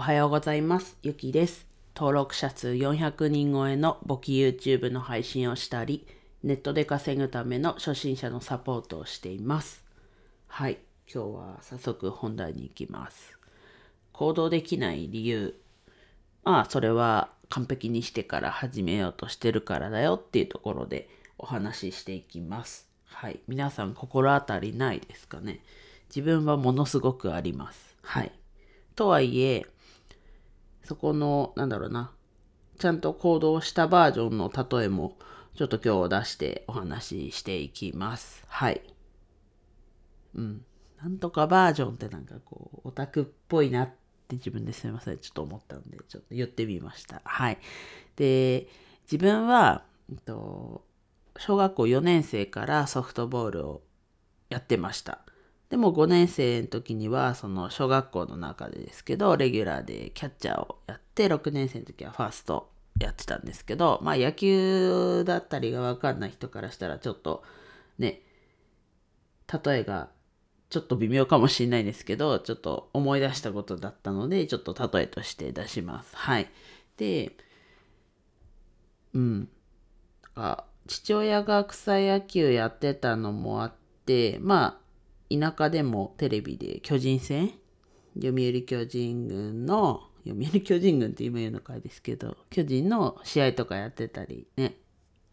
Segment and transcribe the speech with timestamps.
[0.00, 0.96] おはようございます。
[1.02, 1.66] ゆきです。
[1.94, 6.06] 登録者数400人超えの簿記 YouTube の配信をしたり、
[6.42, 9.84] ネットで稼ぐための初心者のサポートをしています。
[10.46, 13.36] はい、今日は早速本題に行きます。
[14.14, 15.60] 行動できない理由。
[16.44, 22.88] まあ、それは完璧にしてから始めようとしてるからだよっていうところでお話ししていきます。
[23.04, 25.60] はい、皆さん心当たりないですかね？
[26.08, 27.98] 自分はものすごくあります。
[28.00, 28.32] はい。
[28.96, 29.66] とはいえ、
[30.90, 32.10] そこの、なんだろうな、
[32.80, 35.16] ちゃんと行動したバージョンの例えも、
[35.54, 38.42] ちょっと今日出してお話ししていきます。
[38.48, 38.82] はい。
[40.34, 40.64] うん。
[41.00, 43.90] なんとかバージョンってなんかこう、オタクっぽいなっ
[44.26, 45.18] て自分ですみません。
[45.18, 47.22] ちょっと思ったんで、ちょっと言ってみました。
[47.24, 47.58] はい。
[48.16, 48.66] で、
[49.04, 50.84] 自分は、えっと、
[51.36, 53.82] 小学校4年生からソフトボールを
[54.48, 55.20] やってました。
[55.70, 67.44] でも5年生の時には、その小学校の中でですけど、レギュラーでキャッチャーをやって、6年生の時はファーストやってたんですけど、まあ野球だったりがわかんない人からしたらちょっと
[67.98, 68.20] ね、
[69.64, 70.10] 例えが
[70.70, 76.16] ちょっと微妙かもしれないですけど、ちょっと思い出したことだったので、ちょっと例えとして出します。
[76.16, 76.50] はい。
[76.96, 77.32] で、
[79.14, 79.48] うん。
[80.34, 83.72] あ父親が草野球やってたのもあっ
[84.06, 84.79] て、まあ、
[85.30, 87.52] 田舎でもテレビで巨人戦
[88.14, 94.74] 読売巨人軍の読売巨人軍って今言うのかですけど巨人の試合とかやってたりね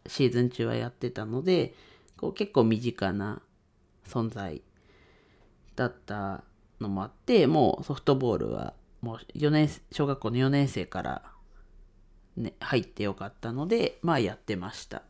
[0.06, 1.74] シーズン中はやってたので
[2.16, 3.42] こう結構身近な
[4.06, 4.62] 存在
[5.76, 6.44] だった
[6.80, 11.22] のもあってもうソフトボールはもう4年小学校の4年生から、
[12.36, 15.02] ね、入ってよかったのでまあやってました。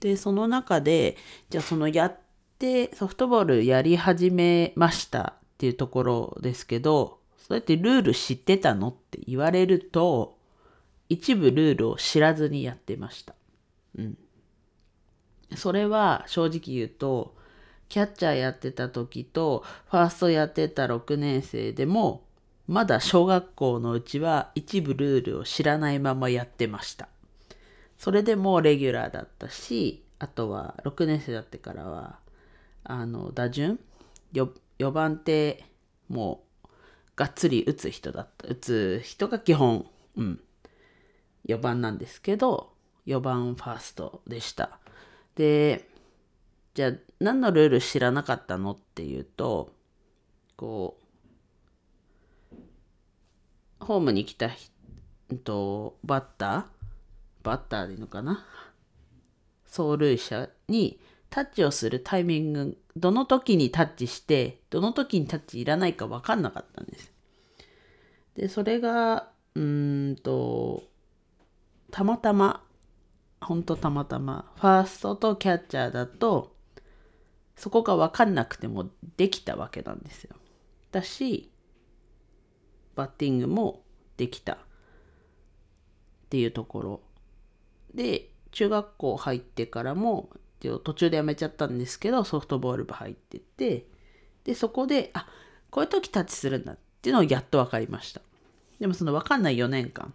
[0.00, 1.16] でその中で
[1.48, 2.16] じゃあそのやっ
[2.58, 10.36] てでソフトボールやり始めましたっていうところですけどそうやってルール知ってたのって言われると
[11.08, 13.34] 一部ルールを知らずにやってました。
[13.96, 14.18] うん。
[15.54, 17.36] それは正直言うと
[17.88, 22.24] キャッチャーやってた時とファーストやってた6年生でも
[22.66, 27.08] まだ小学校のうちは一部ルールを知らないままやってました。
[27.96, 32.18] それでもレギュラーだったしあとは6年生だってからは
[32.88, 33.80] あの打順
[34.32, 35.64] ？4, 番って
[36.08, 36.68] もう
[37.16, 38.46] がっつり打つ人だった。
[38.48, 39.86] 打つ人が基本、
[40.16, 40.40] うん、
[41.48, 42.72] 4番なんですけど
[43.06, 44.78] 4番ファーストでした。
[45.34, 45.88] で
[46.74, 49.72] じゃあ何のルール知らなかったのっていうと
[50.56, 50.98] こ
[52.52, 52.56] う
[53.80, 54.50] ホームに来た
[55.44, 56.64] とバッター？
[57.42, 58.44] バッターでいいのかな？
[59.64, 61.00] 走塁者に
[61.30, 67.12] タッチをするタイミングどの時にタッチしてどの時にタッチいらないか分かんなかったんです。
[68.34, 70.84] でそれがうんと
[71.90, 72.62] たまたま
[73.40, 76.54] ほんとたまたまファーストとキャッチャーだと
[77.56, 80.36] そこが分かんなくてもできたわけなんですよ。
[80.92, 81.50] だし
[82.94, 83.82] バッティングも
[84.16, 84.58] できたっ
[86.30, 87.00] ていうところ
[87.94, 93.86] で中学校入ってからもって途中でやめちゃったんですけどソフトボール部入ってて
[94.44, 95.26] でそこであ
[95.70, 98.20] こういう時タッチするんだっていうのをやっと分かりました。
[98.80, 100.14] でもその分かんない4年間。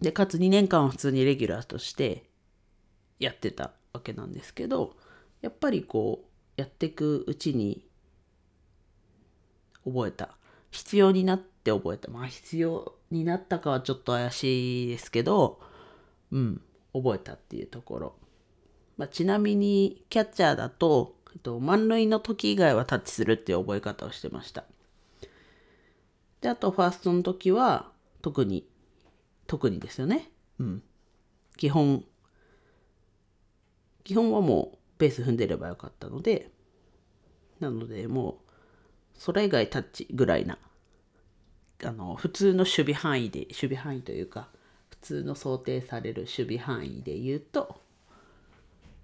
[0.00, 2.24] でかつ2年間は普通にレギュラーとして
[3.20, 4.96] やってたわけなんですけど
[5.42, 7.84] やっぱりこうやっていくうちに
[9.84, 10.30] 覚えた。
[10.70, 12.10] 必要になって覚えた。
[12.10, 15.60] まあ必要になったかはちょっと怪しいですけど
[16.32, 16.60] うん
[16.92, 18.14] 覚えたっていうところ。
[19.02, 24.62] まあ、ちなみにキャッチャーだと、えっと、満塁の時以外はタッチするっていう覚え方をしてました。
[26.40, 27.90] で、あとファーストの時は
[28.22, 28.64] 特に、
[29.48, 30.30] 特にですよね。
[30.60, 30.82] うん。
[31.56, 32.04] 基本、
[34.04, 36.52] 基本はもうベース踏んでればよかったので、
[37.58, 40.58] なのでもう、それ以外タッチぐらいな、
[41.82, 44.48] あの、普通の守備範囲で、守備範囲というか、
[44.90, 47.81] 普通の想定される守備範囲で言うと、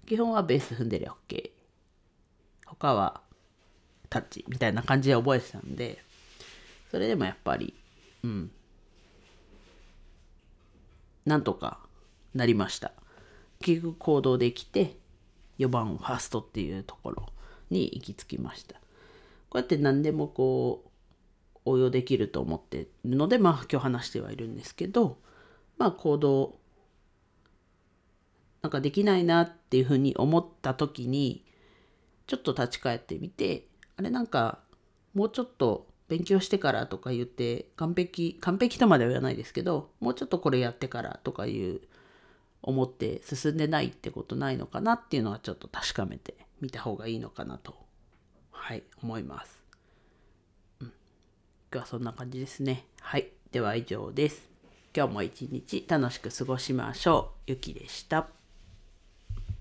[0.09, 1.51] 基本はベース踏んでりゃ OK。
[2.65, 3.21] 他は
[4.09, 6.03] タッチみたいな感じで覚えてたんで、
[6.89, 7.75] それでもやっぱり、
[8.23, 8.51] うん。
[11.25, 11.77] なんとか
[12.33, 12.91] なりました。
[13.61, 14.97] 結局行動できて、
[15.59, 17.27] 4番ファーストっていうところ
[17.69, 18.75] に行き着きました。
[18.75, 18.79] こ
[19.53, 20.89] うやって何でもこう、
[21.65, 25.19] 応用できると思ってるので、まあ今日話してはいるんですけど、
[25.77, 26.57] まあ行動
[28.61, 31.45] なんかできないなっていうふうに思った時に
[32.27, 34.59] ちょっと立ち返ってみてあれなんか
[35.13, 41.81] もうちょっと勉強してからとか言って完璧完璧とまでは言わないですけどもうちょっとこれやってからとかいう
[42.61, 47.75] 思って進んでないってことないのかなっていうのはちょっと確かめてみた方がいいのかなと
[48.51, 49.63] はい思います。
[50.81, 50.93] うん、今
[51.71, 52.85] 日はそんな感じですね。
[52.99, 54.49] はいでは以上です。
[54.95, 57.51] 今日も一日楽しく過ごしましょう。
[57.51, 58.38] ゆきでした。